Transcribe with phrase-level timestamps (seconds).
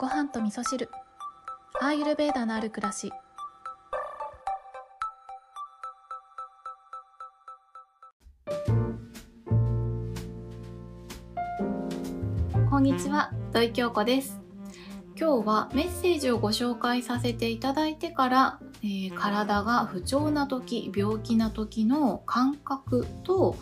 [0.00, 0.88] ご飯と味噌汁。
[1.78, 3.12] アーユルベーダのある暮らし。
[12.70, 14.40] こんにちは土井京子です。
[15.18, 23.54] 今日はメッセージをご紹介させていただいてから、えー体が不調な時病気な時の感覚と、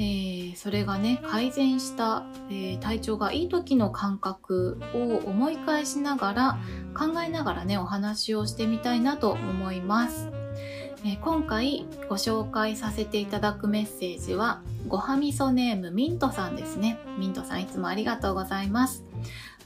[0.00, 6.58] えーそれがね改善した、えー体調がいい時の感覚を思い返しながら
[6.98, 10.28] 考えながらねお話をしてみたいなと思います、
[11.04, 16.98] えー今回ご紹介させていただくメッセージはごはみそネームミントさんですね。
[17.18, 19.04] ミントさんいつもありがとうございます。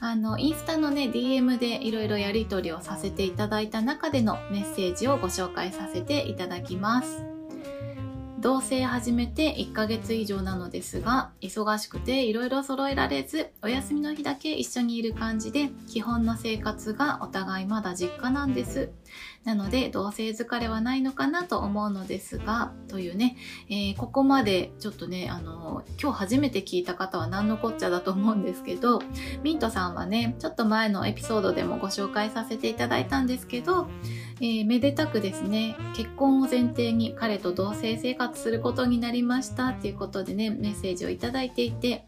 [0.01, 7.34] あのインスタのね DM でいろいろやり取りをさせていただいた中でのメッセージをご紹介させていただきます。
[8.45, 18.91] 同棲始めて1ヶ月以上なのですが忙しくていろいろ揃えられずお休みの日だけ一緒にいる感じで基本の生活がお互いまだ実家なんです。
[19.45, 23.35] なので同棲疲れはないのかなと思うのですがというね、
[23.67, 29.01] えーここまでちょっとねあの今日初めて聞いた方は何のこっちゃだと思うんですけど
[29.41, 33.87] ミントさんはねちょっと前のエピソードでもご紹介させていただいたんですけど、
[34.41, 42.05] えーめでたくですね結婚を前提に彼と同棲生活することになりましたっていうことでねメッセージをいただいていて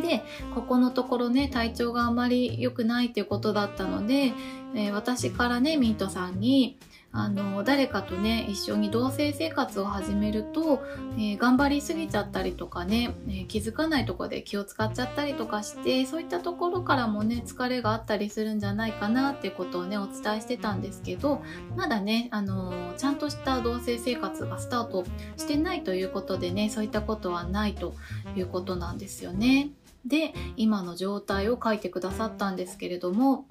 [0.00, 0.22] で
[0.54, 4.32] ここのところね体調があまり良くないっていうことだったので、
[4.74, 6.78] えー私からねミントさんに
[7.10, 10.82] あの誰かとね一緒に同棲生活を始めると、
[11.16, 21.42] えー頑張りすぎちゃったりとかね、えー気づかないところで気を使っちゃったりとかしてそういったところからもね疲れがあったりするんじゃないかなっていうことをねお伝えしてたんですけど
[21.76, 25.04] まだね、あのちゃんとした同棲生活がスタート
[25.36, 27.94] してないということでねそういったことはないと
[28.36, 29.70] いうことなんですよね。
[30.06, 33.46] で今の状態を書いてくださったんですけれども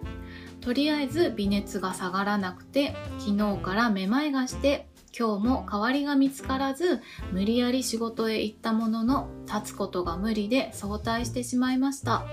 [0.68, 12.26] とりあえず微熱が下がらなくて昨日からめまいがして今日も代わりが見つからず無理やり仕事へ行ったものの立つことが無理で早退してしまいました。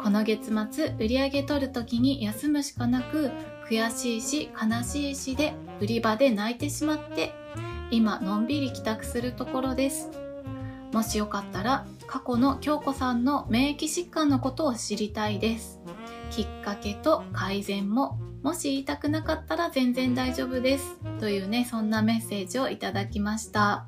[0.00, 3.32] この月末売り上げ取る時に休むしかなく
[3.68, 7.32] 悔しいし悲しいしで売り場で泣いてしまって
[7.90, 10.10] 今のんびり帰宅するところです。
[10.92, 15.80] もしよかったら過去の京子さんの免疫疾患のことを知りたいです。
[16.30, 20.96] きっかけと改善ももし言いたくなかったら全然大丈夫です。
[21.18, 23.86] というねそんなメッセージをいただきました。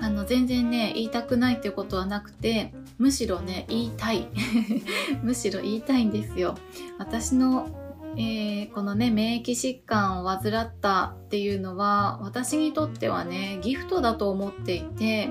[0.00, 4.28] あの全然ね言いたくないっていうことはなくてむしろね言いたい。
[5.22, 6.56] むしろ言いたいんですよ。
[6.98, 7.68] 私の
[8.16, 15.30] えーこのね免疫疾患を患ったっていうのは私にとってはねギフトだと思っていて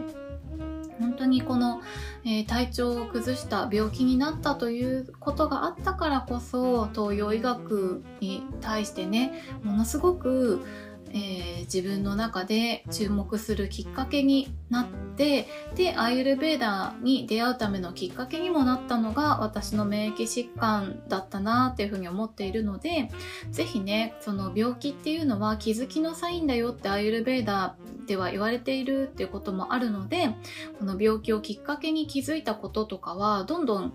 [1.00, 1.82] 本当にこの、
[2.24, 10.66] えー体調を崩した病気になったということがあったからこそ東洋医学に対してねものすごく、
[11.16, 14.86] えー自分の中で注目するきっかけになっ
[15.18, 23.10] てでアーユルベーダーに出会うためのきっかけにもなったのが私の免疫疾患だったなっていうふうに思っているので
[23.52, 30.30] ぜひねその病気っていうのは気づきのサインだよってアーユルベーダーでは言われているっていうこともあるので
[30.78, 33.94] この病気をきっかけに気づいたこととかはどんどん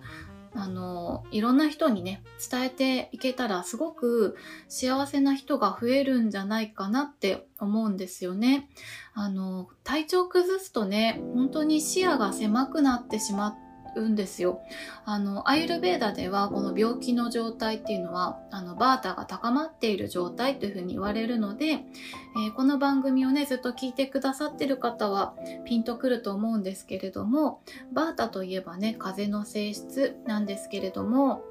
[0.55, 4.37] あのいろんな人にね伝えていけたらすごく
[4.69, 8.69] 幸せな人が増えるんじゃないかなって思うんですよね。
[9.15, 14.62] あの体調崩すとね本当に視野が狭くなってしまってうんですよ。
[15.05, 25.34] あのアイルベーダではこの病気の状態っていうのはあのバータが高まっている状態というふうに言われるので、えーこの番組をねずっと聞いてくださってる方は
[25.65, 27.62] ピンとくると思うんですけれども
[27.93, 31.43] バータといえばね風の性質なんですけれども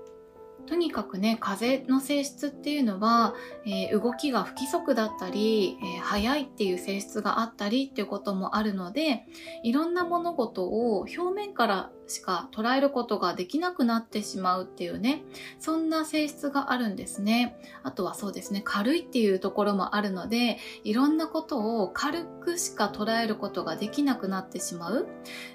[0.68, 3.34] とにかくね風の性質っていうのは、
[3.66, 9.26] えー動きが不規則だったり、えー速いっていう性質があったりっていうこともあるので
[9.64, 15.24] いろんな物事を表面からしか捉えることができなくなってしまうっていうね
[15.60, 17.56] そんな性質があるんですね。
[17.84, 25.08] あとはそうですね軽いっていうところもあるのでいろんなことを軽くしか捉えることができなくなってしまう、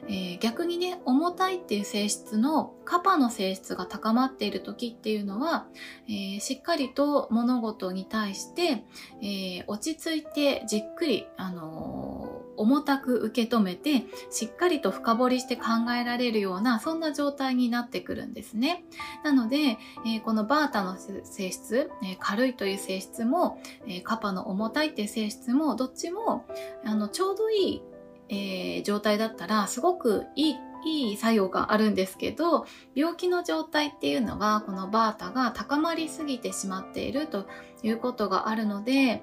[0.07, 5.67] えー逆にね重たいっていう性質のカパの性質が高まっている時っていうのは、
[6.09, 8.85] えーしっかりと物事に対して、
[9.23, 15.63] えー落ち着いてじっくり、あの重たく受け止めてしっかりと深掘りして考
[15.99, 18.85] えられるようなそんな状態になってくるんですね。
[19.23, 26.45] なので、えーこのバータの性質、えー軽いという性質も、えーカパの重たいっていう性質もどっちも
[26.85, 27.83] あのちょうどいい、
[28.29, 30.57] えー状態だったらすごくいい
[30.87, 37.47] いい作用があるんですけど病気の状態っていうのはこのバータが高まりすぎてしまっていると
[37.83, 39.23] いうことがあるので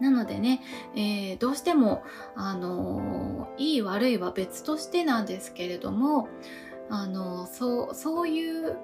[0.00, 0.60] なのでね、
[0.94, 2.02] えー、どうしても、
[2.36, 6.28] あのー、いい悪いは別としてなんですけれども、
[6.90, 8.76] あのー、そうそういう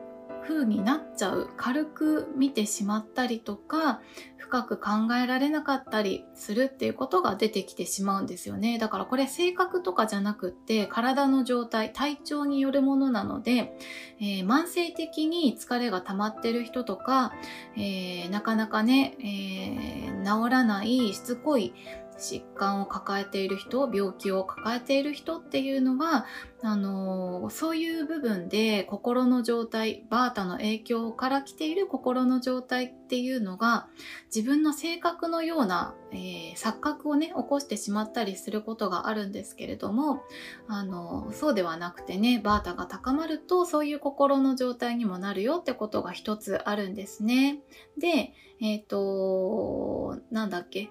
[0.43, 1.51] 風になっちゃう。
[1.57, 4.01] 軽く見てしまったりとか
[4.44, 8.79] 深く考えられなかったりするっていうことが出てきてしまうんですよね。
[8.79, 13.73] だからこれ性格とかじゃなくって体の状態体調によるものなので、
[14.20, 17.32] えー、慢性的に疲れが溜まってる人とか、
[17.75, 21.73] えー、なかなかね、えー、治らないしつこい
[22.19, 26.27] 疾患を抱えている人病気を抱えている人っていうのは
[26.63, 33.89] あのそういう部分で心の状態バータの影響から来ている心の状態っていうのが
[34.35, 40.23] 自分の性格のような、えー、錯覚をね起こしてしまったりすることがあるんですけれども
[40.69, 47.59] あのそうではなくてねバータが高まるとそういう心の状態にもなるよってことが一つあるんですね。
[47.99, 50.91] でえっ、ー、となんだっけ？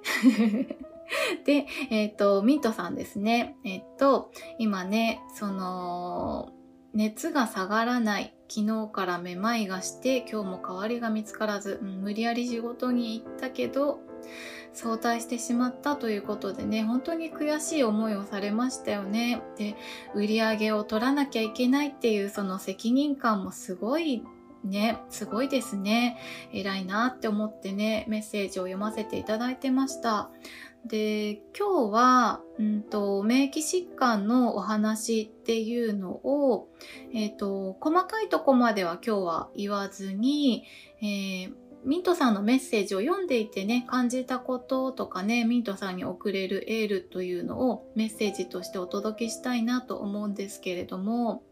[1.46, 3.56] で、えっ、ー、と、ミントさんですね。
[3.64, 6.54] えっ、ー、と、今ね、その、
[6.94, 8.36] 熱が下がらない。
[8.50, 14.00] 昨日からめまいがして、今日も代わりが見つからず、うん、無理やり仕事に行ったけど、
[14.74, 19.42] 早退してしまったということでね、本当に悔しい思いをされましたよね。
[19.58, 19.76] で、
[20.14, 24.24] 売り上げを取らなきゃいけないっていうその責任感もすごい
[24.64, 26.18] ね、すごいですね。
[26.52, 30.30] 偉いなって思ってね、メッセージを読ませていただいてました。
[30.86, 36.68] で今日は、うんと、免疫疾患のお話っていうのを、
[37.14, 40.66] えーと、細かいとこまでは今日は言わずに、
[41.02, 41.54] えー、
[41.86, 51.44] ミントさんのメッセージを読んでいてね感じたこととかねミントさんに送れるエールというのをメッセージとしてお届けしたいなと思うんですけれども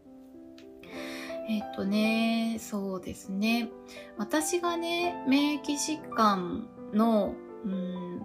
[1.48, 3.68] えっ、とねそうですね。
[4.16, 8.20] 私がね免疫疾患のうん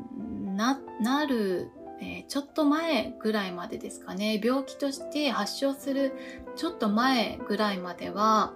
[0.57, 1.69] な、なる、
[2.01, 6.13] えー、ちょっと前ぐらいまでですかね、病気として発症する
[6.55, 8.53] ちょっと前ぐらいまでは、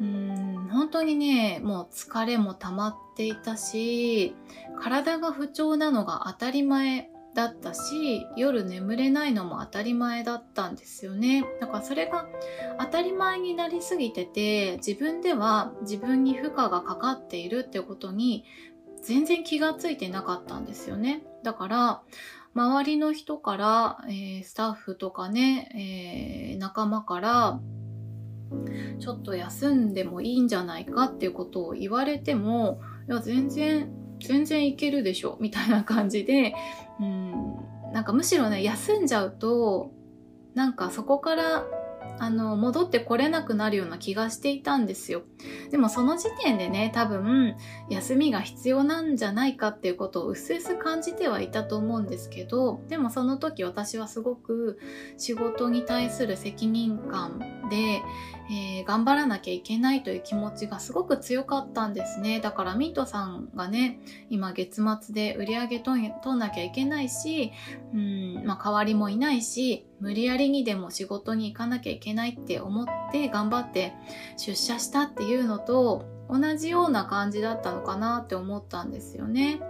[0.00, 4.34] うん、本当にね、もう疲れも溜まっていたし、
[4.80, 11.44] 体が不調なのが当たり前だったし夜眠れないのも当たり前だったんですよね。
[11.60, 12.26] だからそれが
[12.78, 18.44] 当たり前になりすぎてて自分では自分に負荷がかかっているってことに
[19.02, 21.22] 全然気がついてなかったんですよね。
[21.42, 22.02] だから、
[22.54, 27.60] 周りの人から、えー、スタッフとかね、えー、仲間から、
[29.00, 33.90] ちょっと休んでもいいんじゃないかっていうことを言われても、いや、全然、
[34.20, 36.54] 全然いけるでしょ、みたいな感じで、
[37.00, 37.56] うん、
[37.92, 39.90] なんかむしろね、休んじゃうと、
[40.54, 41.64] なんかそこから
[42.18, 45.22] あの、戻ってこれなくなるような気がしていたんですよ。
[45.70, 47.56] でもその時点でね、多分、
[47.88, 54.78] 休みが必要なんじゃないかっていうことをうすうす感じてはいたと思うんですけど、でもその時私はすごく
[55.16, 57.38] 仕事に対する責任感
[57.70, 58.02] で、
[58.50, 62.40] えー、頑張らなきゃいけないという気持ちがすごく強かったんですね。
[62.40, 67.52] だからミントさんがね、今月末で売り上げ取んなきゃいけないし、
[67.94, 73.94] うん、まあ代わりもいないし、無理やりにでも仕事に行かなきゃいけないけないって思って頑張って
[74.36, 79.60] 出社したっていうのと同じような感じだったのかなって思ったんですよね。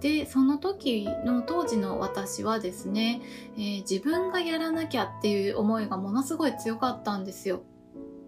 [0.00, 3.22] でその時の当時の私はですね、
[3.56, 7.62] えー、自分がやらなきゃっていう思いがものすごい強かったんですよ。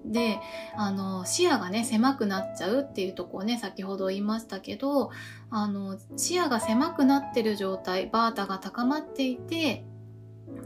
[0.04, 0.38] で
[0.76, 5.10] あの視野がね狭くなっちゃうっていうとこをね先ほど言いましたけど
[5.50, 9.84] あの視野が狭くなってる状態バータが高まっていて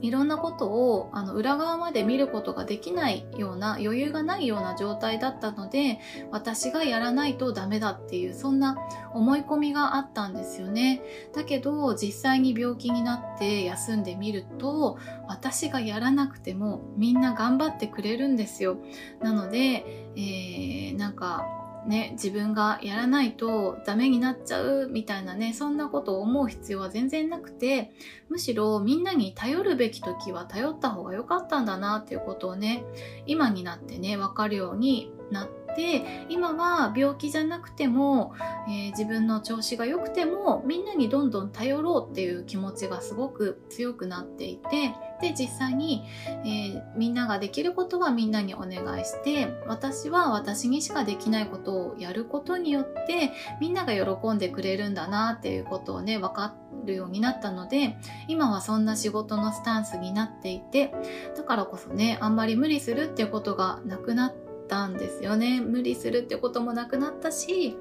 [0.00, 5.98] いろんなことをあの裏側まで見ることができないような余裕がないような状態だったので
[6.30, 8.76] 私がやらないとダメだっていうそんな
[9.12, 11.02] 思い込みがあったんですよね。
[11.34, 18.78] だけど実際に病気になって休んでみると私がやらなくてもみんな頑張ってくれるんですよ。
[19.20, 21.57] なので、えー、なんか
[21.88, 27.92] ね、自分がやらないとダメになっちゃうみたいなね、そんなことを思う必要は全然なくて、
[28.28, 32.84] むしろみんなに頼るべき時は頼った方が良かったんだなっていうことをね、
[33.26, 38.34] 今になってね、わかるようになって、今は病気じゃなくても、
[38.68, 46.04] えー、自分の調子が良くても、みんなにどんどん頼ろうっていう気持ちがすごく強くなっていて、って実際に、
[46.44, 57.98] えー、みんなができることはみんなにお願いして私は私にしかできないことをやることによってみんなが喜んでくれるんだなっていうことをね分かるようになったので
[58.28, 60.94] 今はそんな仕事のスタンスになっていて
[61.36, 64.34] だからこそねあんまり無理するっていうことがなくなっ
[64.68, 67.76] たんですよね無理するってこともなくなったし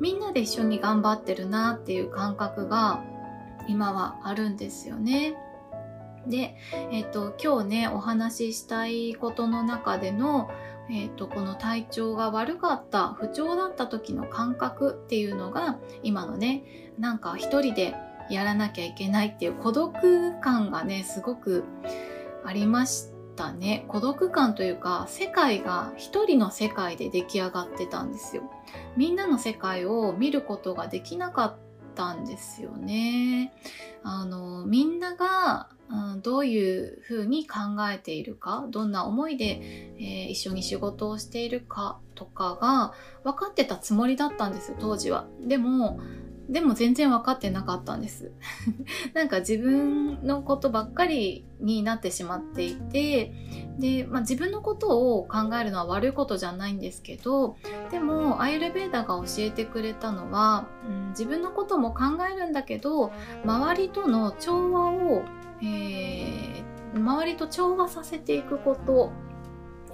[0.00, 3.04] みんなで一緒に頑張ってるなっていう感覚が
[3.68, 5.36] 今はあるんですよね。
[6.26, 6.56] で、
[6.90, 10.50] えっ、ー、と、今日ね、お話ししたいことの中での、
[10.90, 16.64] えっ、ー、と、この体調が悪かった、不調だった時の感覚っていうのが、今のね、
[16.98, 17.94] なんか一人で
[18.30, 21.64] やらなきゃいけないっていう孤独感がね、すごく
[22.44, 23.84] ありましたね。
[23.88, 28.42] 孤独感というか、世界が一人の世界で出来上がってたんですよ。
[28.96, 31.69] みんなの世界を見ることができなかった
[32.00, 33.52] たんですよね。
[34.02, 37.58] あの、みんながうん、どういうふうに考
[37.92, 39.60] えているかどんな思いで、
[39.98, 42.92] えー、一緒に仕事をしているかとかが
[43.24, 45.26] 分かってたつもりだったんです当時は。
[45.40, 45.98] でも
[46.50, 48.32] でも全然分かってなかったんです。
[49.14, 53.32] なんか自分のことばっかりになってしまっていて、
[53.78, 57.56] で、まあ、自分のことを考えるのは悪いことじゃないんですけど、
[57.90, 63.12] でもアイルベーダが教えてくれたのは、うん、自分のことも考えるんだけど、
[63.44, 65.22] 周りとの調和を
[65.62, 69.12] えー、周りと調和させていくこと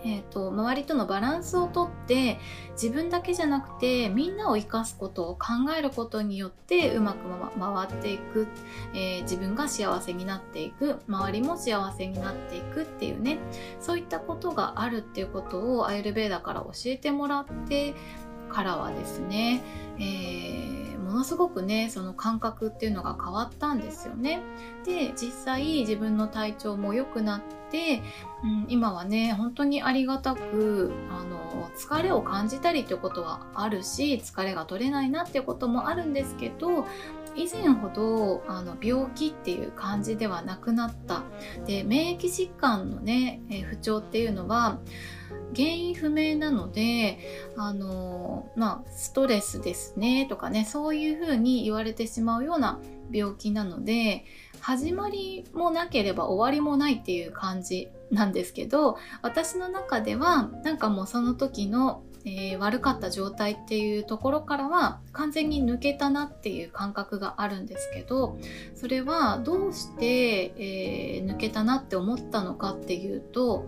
[0.04, 2.38] えーと、周りとのバランスをとって
[2.72, 8.46] 自分だけじゃなくてみんなを生かすことを考えることによってうまく、ま、回っていく、
[8.94, 11.00] えー、自分が幸せになっていく。
[11.08, 13.38] 周りも幸せになっていくっていうね。
[13.80, 17.94] そういったことがあるっていうことをアイルベーダから教えてもらって
[18.50, 19.62] からはですね、
[19.98, 24.40] えーものすごくねその感覚っていうのが変わったんですよね。
[24.84, 28.02] で実際自分の体調も良くなって、
[28.42, 36.86] うん、今はね本当にありがたくあの疲れを感じたりってことはあるし疲れが取れないなってこともあるんですけど
[37.36, 41.22] 以前ほどあの病気っていう感じではなくなった
[41.66, 44.78] で免疫疾患のね、不調っていうのは
[45.56, 47.18] 原因不明なので
[47.56, 52.80] あのまあストレスですねとかねそういうふうに言われてしまうような
[53.10, 54.24] 病気なので
[54.60, 68.36] 始まりもなければ終わりもないっていう感じなんですけど私の中ではなんかもうその時のえー、悪かった状態っていうところからは完全に抜けたなっていう感覚があるんですけど
[68.74, 73.64] それはどうして、えー、抜けたなって思ったのかっていうと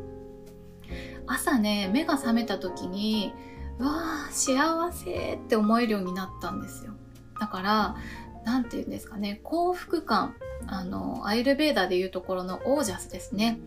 [1.28, 3.32] 朝ね目が覚めた時に
[3.78, 6.92] うわー幸せって思えるようになったんですよ。
[7.40, 7.97] だから
[8.44, 10.35] 何て言うんですかね幸福感。
[10.66, 13.61] あのアイルベーダでいうところのオージャスですね。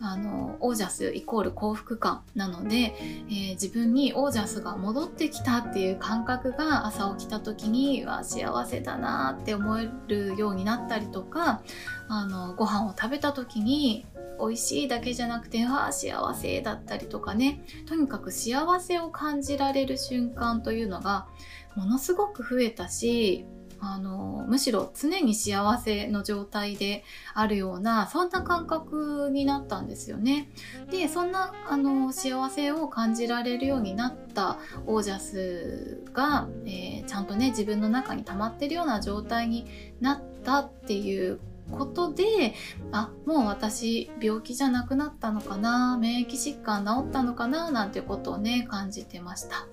[0.00, 2.24] あのオージャスイコール幸福感。
[2.34, 2.96] なので、
[3.28, 11.62] えー、自分にオージャスが戻ってきたっていう感覚が朝起きた時には幸せだなって思えるようになったりとか
[12.08, 14.04] あのご飯を食べた時に
[14.42, 21.28] 美味しいだけじゃなくてああ幸せだったりとかねとにかく幸せを感じられる瞬間というのが
[21.76, 23.46] ものすごく増えたし
[23.84, 27.02] あのむしろ常に幸せの状態で
[27.34, 30.48] あるようなそんな感覚になったんですよね。
[30.88, 39.66] でそんなあの幸せを感じられるようになったオージャスが、えー、ちゃんとね自分の中に溜まってるような状態に
[40.00, 41.40] なったっていう
[41.72, 42.54] ことで
[42.92, 49.66] あもう私病気じゃなくなったのかな免疫疾患治ったのかななんていうことをね感じてました。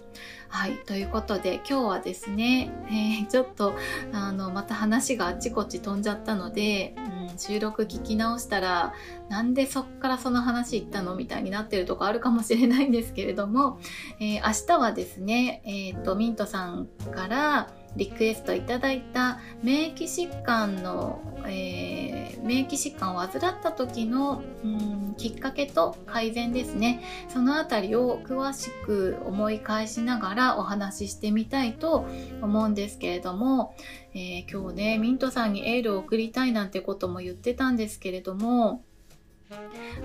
[0.51, 0.77] はい。
[0.87, 3.75] ということで、今日はですね、えー、ちょっと、
[4.11, 6.95] あの、また話があっちこっち飛んじゃったので、
[7.29, 8.93] うん、収録聞き直したら、
[9.29, 11.15] なんでそっからその話行ったの？
[11.15, 13.79] みたいになってるとこあるかもしれないんですけれども、
[14.19, 27.03] えー、明日はですね、えっ、ー、と、ミントさんから、リクエストいただいた免疫疾患の、えー、免疫疾患を患った時の、うん、きっかけと改善ですね。
[27.27, 32.05] そのあたりを詳しく思い返しながらお話ししてみたいと
[32.41, 33.75] 思うんですけれども、
[34.13, 38.83] えー、今日ねミントさんにエールを送りたいなんてことも言ってたんですけれども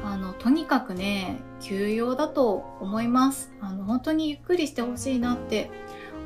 [0.02, 3.52] あのとにかくね休養だと思います。
[3.60, 5.70] あの本当にゆっくりしてほしいなって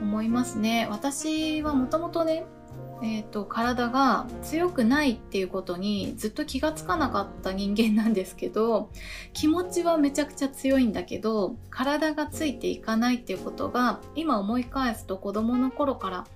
[0.00, 0.86] 思いますね。
[0.90, 2.46] 私はもともとね
[3.00, 8.90] えーと、体が強くないっていうことにずっと気がつかなかった人間なんですけど
[9.32, 16.26] 気持ちはめちゃくちゃ強いんだけど体がついていかないっていうことが今思い返すと子供の頃から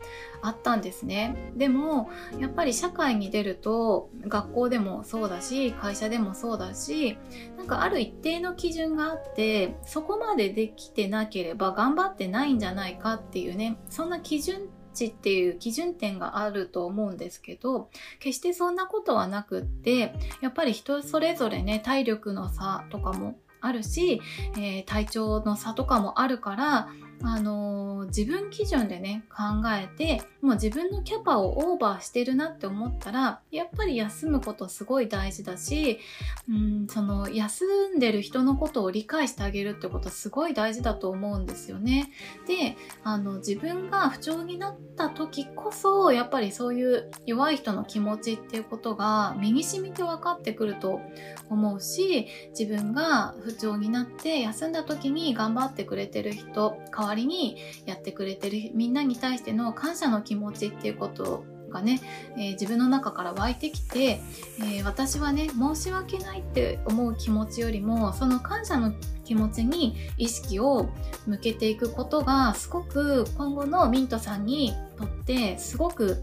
[0.40, 1.52] あったんですね。
[1.56, 7.16] でもやっぱり社会に出ると学校でもそうだし会社でもそうだし
[7.56, 24.20] なんかある一定の基準があってそこまでできてなければ頑張ってないんじゃないかっていうねそんな基準値っていう基準点があると思うんですけど決してそんなことはなくってやっぱり人それぞれね体力の差とかもあるし、
[24.56, 26.88] えー、体調の差とかもあるから
[27.24, 36.00] あのー、自分基準でね考えてもう自分のキャパをオーバーしてるなって思ったらやっぱり休むことすごい大事だし
[36.48, 37.64] うんその休
[37.94, 42.10] んでる人のことを理解してあげるってことすごい大事だと思うんですよね。
[42.46, 51.00] であの自分が不調になった時こそやっぱりそういう弱い人の気持ちっていうことが身に染みて分かってくると
[51.48, 52.26] 思うし
[52.58, 62.00] 自分が不調になって休んだ時に頑張ってくれてる人代わりにやってくれてるみんなに対しての感謝の気持ちっていうことがね、
[62.36, 64.20] えー、自分の中から湧いてきて、
[64.60, 68.92] えー、私はね申し訳ないって思う気持ちよりもその感謝の
[69.24, 70.90] 気持ちに意識を
[71.26, 76.22] 向けていくことがすごく今後のミントさんにとってすごく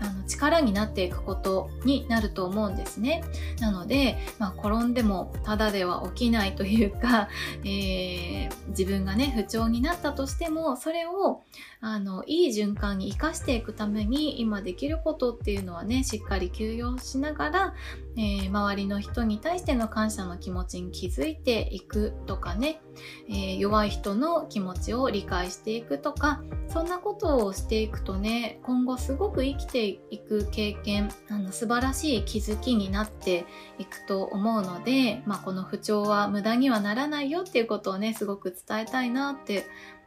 [0.00, 3.24] あの力になっていくことになると思うんですね。
[3.60, 7.28] なので、まあ、転んでもただでは起きないというか、
[7.64, 11.42] えー、自分がね不調になったとしてもそれを
[11.80, 17.74] あのいい循環に生かしていくために今できることっていうのはねしっかり休養しながら、
[18.16, 22.80] えー、周りの人に対しての感謝の気持ちに気づいていくとかね、
[23.28, 33.46] えー、弱い人の気持ちを理解していくとかそんなことをしていくとね今後すごく生きていいく経験あの素晴らしい気づきになって
[33.78, 39.66] いくと思うので、まあ、この不調は無駄にはならないよっていうことをねすごく伝えたいなって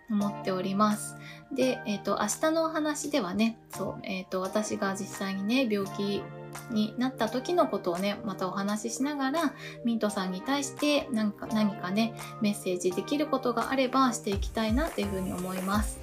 [0.10, 1.16] 思っております。
[1.54, 6.22] で、えっ、ー、と、明日のお話ではね、そう、えっ、ー、と、私が実際にね、病気
[6.70, 9.54] になった時のことをね、またお話ししながら、
[9.86, 16.00] ミントさんに対して何か何かね、メッセージできることがあればしていきたいなっていうふうに思います。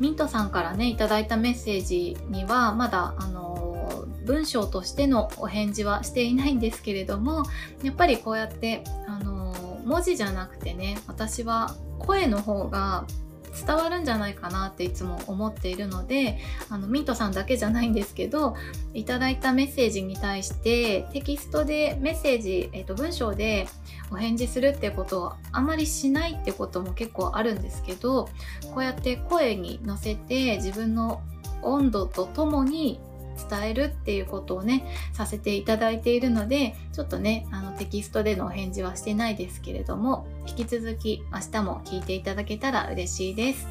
[0.00, 7.44] ミントさんからね、いただいたメッセージには、まだ、あの、文章としてのお返事はしていないんですけれども、
[7.82, 13.06] やっぱりこうやって、あの、文字じゃなくてね、私は声の方が
[13.54, 18.56] 伝わるんじゃないかなっていつも思っているのであのミントさんだけじゃないんですけど
[18.92, 23.68] いただいたメッセージに対してテキストでメッセージ、えー、と文章で
[24.10, 28.28] お返事するってことをあまりしないってことも結構あるんですけど
[28.72, 31.22] こうやって声に乗せて自分の
[31.62, 33.00] 温度とともに
[33.34, 43.68] 伝えるっていうことをねさせていただいているのでちょっとねあのテキストでのお返事はしてないですけれども引き続き明日も聞いていただけたら嬉しいです、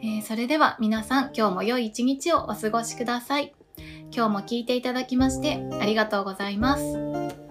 [0.00, 3.54] えー、それでは皆さん今日も良い一日をお過ごしください
[4.14, 7.43] 今日も聞いていただきましてありがとうございます。